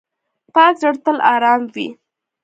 پاک 0.53 0.73
زړه 0.81 0.93
تل 1.05 1.17
آرام 1.33 1.61
وي. 1.73 1.87